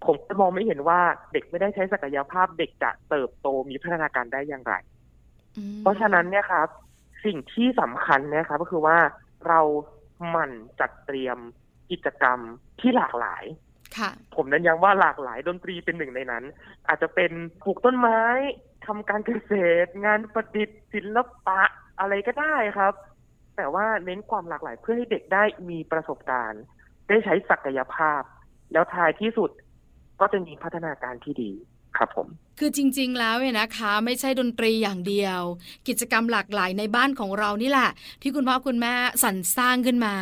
[0.06, 0.99] ผมก็มองไม่เห็นว่า
[1.34, 4.73] เด็กไม่ได้ใช้ศักยภาพ เด็กจะเติบโตมีพัฒนาการได้อย่างไร
[5.58, 6.67] อืมเพราะฉะนั้นเนี่ยครับ
[7.25, 8.97] สิ่งที่สำคัญเนะครับก็คือว่า
[9.47, 9.60] เรา
[10.29, 11.38] หมั่นจัดเตรียม
[11.91, 12.39] กิจกรรม
[12.79, 13.43] ที่หลากหลาย
[13.97, 16.43] ค่ะผมนั้นย้ำว่าหลากหลายดนตรีเป็นหนึ่งในนั้น
[16.88, 17.32] อาจจะเป็น
[17.63, 18.21] ปลูกต้นไม้
[18.86, 19.53] ทำการเกษ
[19.86, 21.62] ตร งานประดิษฐ์ศิลปะ
[21.99, 22.93] อะไรก็ได้ครับ
[23.56, 26.63] แต่ว่าเน้นความหลากหลายเพื่อให้เด็กได้มีประสบการณ์
[27.08, 28.22] ได้ใช้ศักยภาพ
[28.72, 29.50] แล้วท้ายที่สุด
[30.20, 31.52] ก็จะมีพัฒนาการที่ดี
[31.98, 32.28] ครับผม
[32.60, 35.42] คือจริง ๆ แล้วเนี่ยนะคะ ไม่ใช่ดนตรีอย่างเดียว
[35.88, 37.89] กิจกรรมหลากหลายในบ้านของเรานี่แหละ
[38.22, 40.16] ที่คุณพ่อคุณแม่สรรสร้างขึ้นมา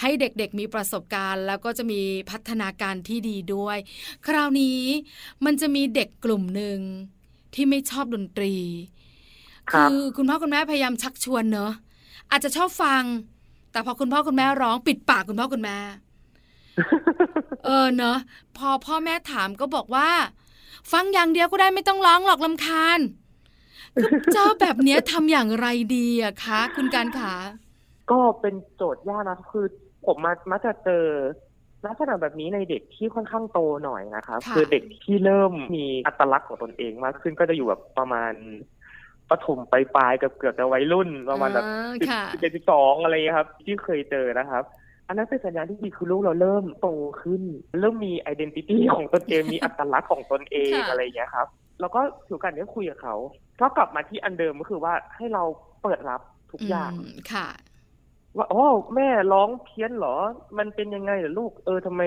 [0.00, 3.78] ให้เด็กๆมีประสบการณ์ แล้วก็จะมีพัฒนาการที่ดีด้วย
[4.26, 4.80] คราวนี้
[5.44, 6.78] มันจะมีเด็กกลุ่มหนึ่ง
[7.54, 8.54] ที่ไม่ชอบดนตรี
[9.70, 11.72] ครับคือคุณพ่อคุณแม่พยายามชักชวนเนอะ
[12.30, 13.02] อาจจะชอบฟัง
[13.78, 15.76] แต่พอคุณพ่อคุณแม่ร้องปิดปากคุณพ่อคุณแม่
[17.64, 18.18] เออเนอะ
[18.58, 20.08] พอพ่อแม่ถามก็บอกว่า
[20.92, 23.00] ฟังอย่างเดียวก็ได้ไม่ต้องร้องหรอกลำคาญ
[23.94, 27.32] คือเจ้าแบบเนี้ยทำอย่างไรดีอะคะ คุณการขา
[28.10, 29.66] ก็เป็นโจทย์ยากนะคือ
[30.06, 31.04] ผมมามักจะเจอ
[31.86, 38.32] ลักษณะแบบนี้ในเด็กที่ค่อนข้างโตหน่อยนะครับค่ะคือเด็กที่เริ่มมีอัตลักษณ์ของตนเองมากขึ้นก็จะอยู่แบบประมาณ
[39.30, 44.64] ปฐมปลายๆกับเกือบจะวัยรุ่นประมาณแบบอ่าสิบค่ะสิบเอ็ดสิบสองอะไรเงี้ยครับ ที่เคยเจอนะครับ
[45.08, 46.88] อันนั้นเป็นสัญญาณที่ดีคือลูกเราเริ่มโต
[47.22, 47.42] ขึ้น
[47.80, 51.46] เริ่มมี i d ด n นติตี้ของตนเองมีอัตลักษณ์ของตนเองค่ะอะไรอย่างเงี้ยครับ
[51.80, 53.16] แล้วก็ถือโอกาสนี้คุยกับเขา
[53.60, 55.42] ก็กลับมาที่อันเดิมก็คือว่าให้เรา
[55.82, 56.20] เปิดรับ
[56.52, 57.48] ทุกอย่างมค่ะ
[58.36, 58.64] ว่าอ๋อ
[58.94, 60.16] แม่ร้องเพี้ยนเหรอ
[60.58, 62.02] มันเป็นยังไงเหรอลูกเออทำไม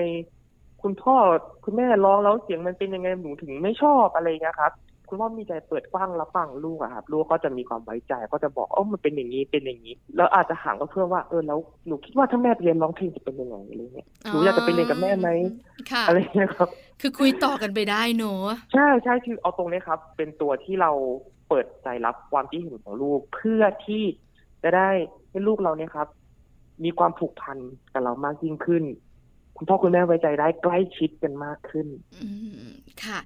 [0.82, 1.16] คุณพ่อ
[1.64, 4.72] คุณแม่ร้องแล้วเสียงมันเป็นยังไงหนูถึงไม่ชอบอะไรเงี้ยครับ
[5.12, 15.28] คุณพ่อมีใจเปิดกว้างรับฟังลูกอะครับลูกก็จะมีความไว้ใจก็จะบอกเออมันเป็นอย่างนี้เป็นอย่างนี้ แล้วอาจจะถามก็เพื่อว่าเออแล้วหนูคิดว่าถ้าแม่เรียนร้องเพลงจะเป็นยังไงอะไรเงี้ยหนูอยากจะไปเรียนกับแม่ไหม
[15.90, 16.68] ค่ะอะไรเงี้ยครับ
[17.00, 20.90] คือคุยต่อกันไปได้เนอะใช่ใช่คือเอาตรงนี้ครับ เป็นตัวที่เรา
[21.48, 24.04] เปิดใจรับความคิดเห็นของลูกเพื่อที่
[24.62, 24.88] จะได้
[25.30, 26.08] ให้ลูกเราเนี่ยครับ
[26.84, 27.58] มีความผูกพัน
[27.92, 28.84] กับเรามากยิ่งขึ้น
[29.56, 31.86] คุณพ่อคุณแม่ไว้ใจได้ใกล้ชิดกันมากขึ้น
[32.22, 32.30] อื
[32.68, 32.70] ม
[33.04, 33.20] ค่ะ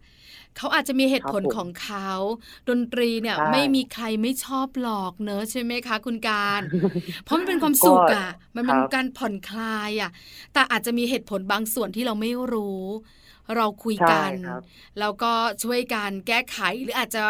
[0.57, 2.11] เขาอาจจะมีเหตุผลครับผมของเขา
[2.69, 6.61] ดนตรีเนี่ยใช่ไม่มีใครไม่ชอบหลอกเนอะใช่ไหมคะ คุณการ
[7.25, 10.11] เพราะมันเป็นความสุขอะมันเป็นครับการผ่อนคลายอะ
[10.53, 12.83] แต่อาจจะมีเหตุผลบางส่วนที่เราไม่รู้
[13.55, 14.63] เราคุยกันใช่ครับ
[14.99, 15.33] แล้วก็
[15.63, 17.23] ช่วยกันแก้ไขหรืออาจจะ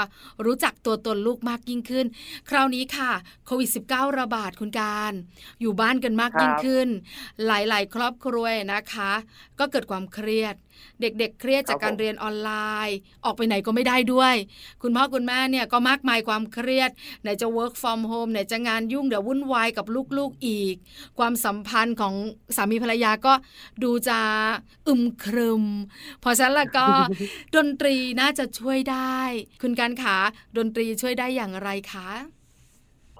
[0.46, 2.06] รู้จักตัวตนลูกมากยิ่งขึ้น
[2.50, 3.12] คราวนี้ค่ะ
[3.46, 5.12] โควิด -19 ระบาดคุณการ
[5.60, 6.88] อยู่บ้านกันมากยิ่งขึ้น
[7.46, 9.12] หลาย ๆ ครอบครัวนะคะ
[9.58, 10.54] ก็เกิดความเครียด
[11.00, 12.50] เด็กๆ เครียดจากการเรียนออนไล
[12.88, 14.34] น์ ออกไปไหนก็ไม่ได้ด้วย
[14.82, 16.90] คุณพ่อคุณแม่เนี่ยก็มากมายความเครียด
[17.22, 19.86] ไหนจะ work from home ไหนจะงานยุ่งเดี๋ยววุ่นวายกับ
[20.18, 20.74] ลูกๆอีก
[21.18, 22.14] ความสัมพันธ์ของ
[22.56, 23.32] สามีภรรยาก็
[23.82, 24.18] ดูจะ
[24.88, 25.64] อึมครึม
[26.20, 26.86] เพราะฉะนั้นแล้วก็
[27.56, 29.18] ดนตรีน่าจะช่วยได้
[29.62, 30.16] คุณการขา
[30.56, 32.10] ดนตรีช่วยได้อย่างไรคะ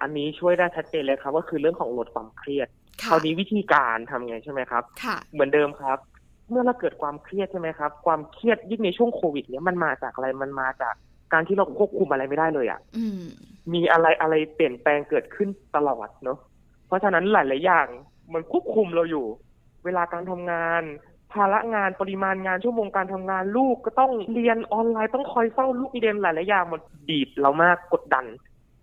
[0.02, 2.68] อันนี้ช่วยได้ชัดเจนเลยครับ ก็คือเรื่องของลดความเครียด
[3.02, 5.98] ค่ะคราวนี้วิธีการทำไงใช่ไหมครับค่ะเหมือนเดิมครับ
[6.50, 10.94] เมื่อเราเกิดความเครียดใช่ไหมครับ ความเครียดยิ่งในช่วงโควิด เนี้ยมันมาจากอะไรมันมาจาก
[11.32, 13.22] การที่เราควบคุมอะไรไม่ได้เลยอะ่ะอืม
[13.72, 16.38] มีอะไรอะไรเปลี่ยนแปลงเกิดขึ้นตลอดเนาะ
[16.86, 17.86] เพราะฉะนั้นหลาย ๆ อย่าง
[18.32, 19.26] มันควบคุมเราอยู่
[19.84, 20.82] เวลาการทำงาน
[21.32, 28.26] ภาระงานปริมาณงานชั่วโมงการทำงานลูกก็ต้องเรียนออนไลน์ต้องคอยเฝ้าลูกเรียนหลาย ๆ อย่างมันบีบเรามากกดดัน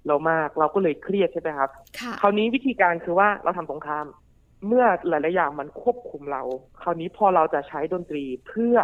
[0.08, 4.06] เรามากเราก็เลยเครียดใช่ไหมครับค่ะคราวนี้วิธีการคือว่าเราทำสงคราม
[4.68, 6.44] เมื่อหลาย ๆ อย่างมันควบคุมเรา
[6.82, 8.76] คราวนี้พอเราจะใช้ดนตรีเพื่อ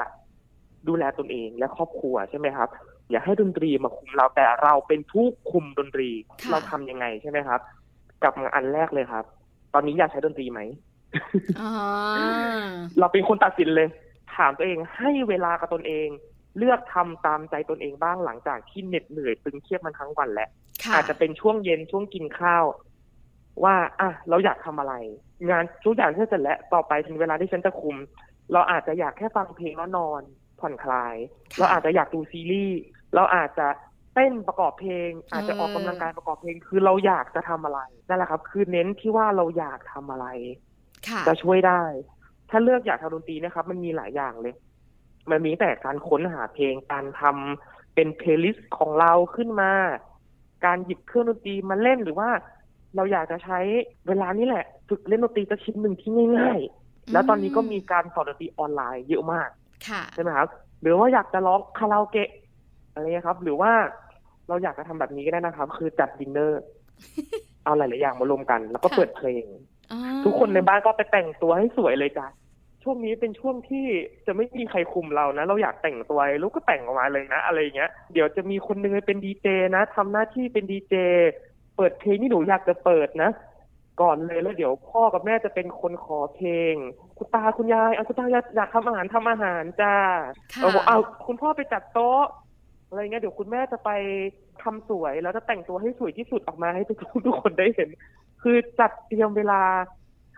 [0.87, 2.69] ดูแลตนเองและครอบครัวใช่ไหมครับ
[3.11, 6.09] อย่าให้ดนตรีมาคุมเราแต่เราเป็นผู้คุมดนตรี
[6.41, 7.59] ค่ะเราทำยังไงใช่ไหมครับ
[8.21, 9.25] กลับมาอันแรกเลยครับ
[9.73, 10.59] ตอนนี้อยากใช้ดนตรีไหม
[11.61, 11.71] อ๋อ
[12.99, 13.87] เราเป็นคนตัดสินเลย
[14.35, 16.07] ถามตัวเองให้เวลากับตนเอง
[16.57, 20.49] เลือกทำตามใจตนเองบ้างหลังจากที่เหน็ดเหนื่อยตึงเครียดมันทั้งวันแล้ว
[20.83, 22.65] ค่ะอาจจะเป็นช่วงเย็นช่วงกินข้าว
[23.63, 24.93] ว่า อะเราอยากทำอะไร
[25.49, 27.95] งานทุกอย่างที่เสร็จแล้วต่อไปถึงเวลาที่ฉันจะคุม
[28.53, 30.21] เราอาจจะอยากแค่ฟังเพลงแล้วนอน
[30.59, 31.15] ผ่อนคลาย
[31.53, 32.79] ค่ะเราอาจจะอยากดูซีรีส์
[33.15, 33.67] เราอาจจะ
[34.13, 40.27] เต้นประกอบเพลง อาจจะเออออกกำลังกายประกอบเพลง คือเราอยากจะทำอะไรนั่นแหละครับ คือเน้นที่ว่าเราอยากทำอะไร
[41.07, 41.83] ค่ะจะช่วยได้
[42.49, 44.55] ถ้าเลือกอยากทำดนตรีนะครับ มันมีหลายอย่างเลย
[45.29, 49.71] มันมีแต่การค้นหาเพลงการทำเป็น playlist ของเราขึ้นมา
[50.65, 52.29] การหยิบเครื่องดนตรีมาเล่นหรือว่า
[52.95, 53.59] เราอยากจะใช้
[54.07, 59.49] เวลานี้แหละ ฝึกเล่นดนตรีสักชิ้นหนึ่งที่ง่ายๆ แล้วตอนนี้ก็มีการสอนดนตรีออนไลน์เยอะมาก
[59.87, 60.47] ค่ะใช่ไหมครับ
[60.81, 62.29] หรือว่าอยากจะร้องคาราโอเกะ
[62.93, 63.71] อะไรเงี้ยครับ หรือว่า
[64.47, 66.61] เราอยากจะทำแบบนี้ก็ได้นะครับ คือจัดดินเนอร์
[67.63, 69.45] เอาหลาย ๆ อย่างมารวมกัน แล้วก็ค่ะเปิดเพลง
[69.91, 72.27] อ๋อทุกคนในบ้านก็ไปแต่งตัวให้สวยเลยจ้ะ
[72.83, 73.85] ช่วงนี้เป็นช่วงที่
[74.25, 80.95] จะไม่มีใครคุมเรานะ เราอยากแต่งตัวลูกก็แต่งออกมาเลยนะ อะไรอย่างเงี้ย เดี๋ยวจะมีคนหนึงเป็นดีเจนะทำหน้าที่เป็นดีเจ
[81.79, 83.31] เปิดเพลงที่หนูอยากจะเปิดนะ
[84.01, 86.73] ก่อนเลยแล้วเดี๋ยวพ่อกับแม่จะเป็นคนขอเพลง
[87.17, 89.95] คุณตาคุณยายเอาคุณตาอยากอยากทำอาหารทำอาหารจ้า
[90.53, 92.23] ค่ะเราบอกเอาคุณพ่อไปจัดโต๊ะ
[92.87, 93.89] อะไรเงี้ยเดี๋ยวคุณแม่จะไป
[94.63, 97.89] ทำสวยแล้วจะแต่งตัวให้สวยที่สุดออกมาให้ทุกทุกคนได้เห็น
[98.41, 99.61] คือจัดเตรียมเวลา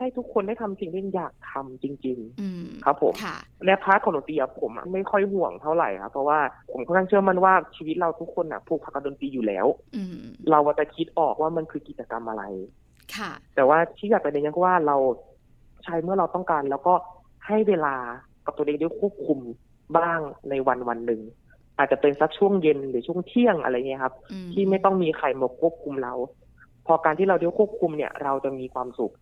[0.02, 6.40] ให้ทุกคนได้ทำสิ่งที่อยากทำจริงอืมครับผมค่ะๆและพาร์ทของดนตรีอะผมอะไม่ค่อยห่วงเท่าไหร่ครับเพราะว่า
[6.72, 10.16] ผมค่อนข้างเชื่อมั่นว่าชีวิตเราทุกคนอะผูกพันกับดนตรีอยู่แล้วอืม
[10.52, 12.44] เราอะจะคิดออกว่ามันคือกิจกรรมอะไร
[13.16, 14.98] ค่ะ แต่ว่าที่อยากไปเน้นย้ำว่าเรา
[15.84, 16.94] ใช้เมื่อเราต้องการ แล้วก็
[17.48, 17.96] ให้เวลา
[18.46, 19.40] กับตัวเองได้ควบคุม
[19.98, 21.22] บ้างในวันวันหนึ่ง
[21.78, 26.14] อาจจะเป็นสักช่วงเย็นหรือช่วงเที่ยงอะไรเงี้ยครับอืมที่ไม่ต้องมีใครมาควบคุมเรา
[26.88, 29.14] พอการที่เราได้ควบคุมเนี่ย เราจะมีความสุข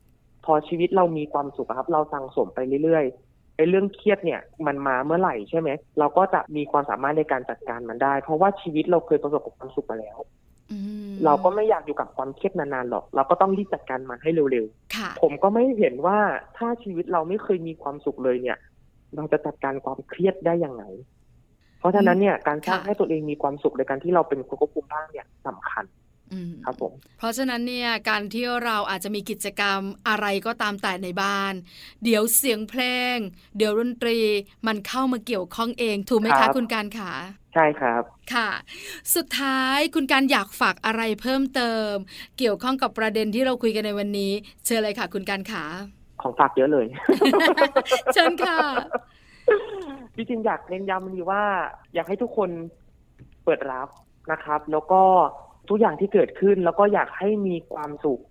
[0.45, 10.17] พอชีวิตเรามีความสุขอะครับ เราสั่งสมไปเรื่อยๆไอ้เรื่องเครียดเนี่ยมันมาเมื่อไหร่ใช่ไหมเราก็จะมีความสามารถในการจัดการมันได้ เพราะว่าชีวิตเราเคยประสบกับความสุขมาแล้ว
[10.71, 10.77] อื
[11.09, 16.19] มเราก็ไม่อยากอยู่กับความเครียดนานๆหรอก เราก็ต้องรีบจัดการมันให้เร็วๆค่ะผมก็ไม่เห็นว่า
[16.57, 18.57] ถ้าชีวิตเราไม่เคยมีความสุขเลยเนี่ย
[19.15, 20.83] เราจะจัดการความเครียดได้อย่างไร
[21.79, 26.08] เพราะฉะนั้นเนี่ยการสร้างค่ะให้ตัวเองมีความสุขในการที่เราเป็นคนควบคุมบ้างเนี่ยสำคัญอืม
[26.65, 31.53] ครับผมเพราะฉะนั้นเนี่ยการที่เราอาจจะมีกิจกรรมอะไรก็ตามแต่ในบ้าน
[32.03, 32.81] เดี๋ยวเสียงเพล
[33.15, 33.17] ง
[33.57, 34.17] เดี๋ยวดนตรี
[34.67, 37.11] มันเข้ามาเกี่ยวข้องเองถูกไหมครัคะบคุณการขา
[37.53, 38.49] ใช่ครับค่ะ
[39.15, 41.93] สุดท้ายคุณการอยากฝากอะไรเพิ่มเติม
[42.37, 44.31] เกี่ยวข้องกับประเด็นที่เราคุยกันในวันนี้
[44.65, 45.63] เชิญเลยค่ะ คุณการขา
[46.21, 46.87] ของฝากเยอะเลย
[48.13, 48.59] เชิญค่ะ
[50.15, 51.43] จริงๆอยากเน้นย้ำดีว่า
[51.93, 52.49] อยากให้ทุกคน
[53.43, 53.89] เปิดรับ
[54.31, 55.03] นะครับ แล้วก็
[55.69, 58.21] ทุกอย่างที่เกิดขึ้น แล้วก็อยากให้มีความสุข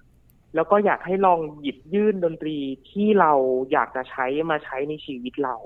[0.55, 2.57] แล้วก็อยากให้ลองหยิบยื่นดนตรี
[2.90, 3.33] ที่เรา
[3.72, 5.57] อยากจะใช้มาใช้ในชีวิตเรา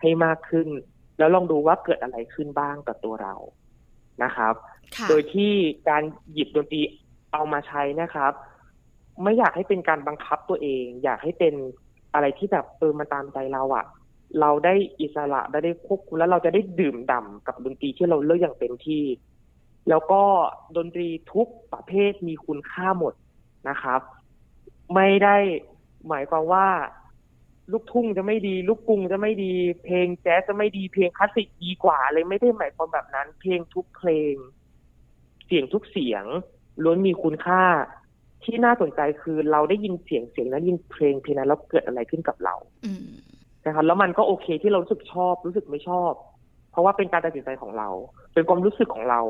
[0.00, 0.68] ให้มากขึ้น
[1.18, 3.34] แล้วลองดูว่าเกิดอะไรขึ้นบ้างกับตัวเรา
[4.24, 4.54] นะครับ
[4.96, 5.52] ค่ะโดยที่
[5.88, 6.82] การหยิบดนตรี
[7.32, 8.32] เอามาใช้นะครับ
[9.22, 11.54] ไม่อยากให้เป็นการบังคับตัวเอง อยากให้เป็น
[12.14, 13.84] อะไรที่แบบเออมาตามใจเราอะ
[14.40, 19.02] เราได้อิสระได้ได้ควบคุมแล้วเราจะได้ดื่มด่ำกับดนตรีที่เราเลือกอย่างเต็มที่
[19.88, 20.22] แล้วก็
[20.76, 23.14] ดนตรีทุกประเภทมีคุณค่าหมด
[23.68, 24.00] นะครับ
[24.94, 25.36] ไม่ได้
[26.08, 26.68] หมายความว่า
[27.72, 29.52] ลูกทุ่งจะไม่ดี ลูกกรุงจะไม่ดี
[29.84, 34.34] เพลงแจ๊สจะไม่ดีเพลงคลาสสิกดีกว่าเลยไม่ได้หมายความแบบนั้น เพลงทุกเพลง
[35.46, 36.24] เสียงทุกเสียง
[36.82, 37.62] ล้วนมีคุณค่า
[38.44, 42.54] ที่น่าสนใจคือเราได้ยินเสียงเสียงนั้นยินเพลงเพลงนั้นแล้วเกิดอะไรขึ้นกับเรา
[42.86, 43.06] อืม
[43.64, 46.12] นะครับแล้วมันก็โอเคที่เรารู้สึกชอบรู้สึกไม่ชอบ
[46.72, 47.88] เพราะว่าเป็นการตัดสินใจของเรา
[48.34, 49.20] เป็นความรู้สึกของเรา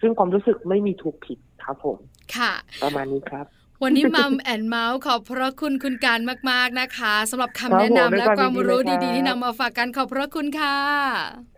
[0.00, 1.98] ซึ่งความรู้สึกไม่มีถูกผิดครับผม
[2.36, 3.46] ค่ะ ประมาณนี้ครับ
[3.82, 10.76] วันนี้มัมแอนเมาส์ขอบพระคุณคุณการมาก ๆ นะคะสำหรับครัคำบแนะนำผมด้วยและความความรู้ยินดีดีเลยครับๆที่นำมาฝากกันขอบพระคุณค่ะ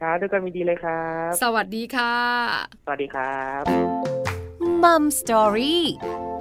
[0.01, 2.17] ครับด้วยกันมีดีเลยครับ สวัสดีค่ะ
[2.85, 3.63] สวัสดีครับ
[4.83, 6.32] มัมสตอรี่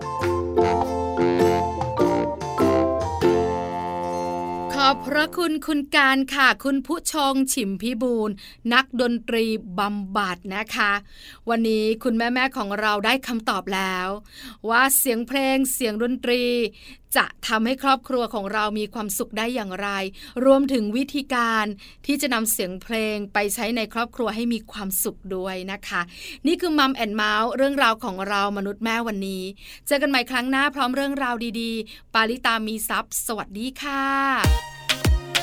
[4.91, 8.29] อบพระคุณคุณการค่ะ คุณผู้ชงฉิมพิบูล
[8.73, 9.45] นักดนตรี
[9.79, 10.91] บำบัดนะคะ
[11.49, 14.07] วันนี้คุณแม่ๆของเราได้คำตอบแล้ว
[14.69, 16.43] ว่าเสียงเพลงเสียงดนตรี
[17.15, 19.89] จะทำให้ครอบครัวของเรามีความสุขได้อย่างไร
[20.45, 21.65] รวมถึงวิธีการ
[22.05, 26.01] ที่จะนำเสียงเพลงไปใช้ในครอบครัวให้มีความสุขด้วยนะคะ
[26.47, 29.43] นี่คือมัมแอนเมาส์เรื่องราวของเรามนุษย์แม่วันนี้
[29.87, 34.80] เจอกันใหม่ครั้งหน้าพร้อมเรื่องราวดีๆ ปาลิตามีซัพ์สวัสดีค่ะ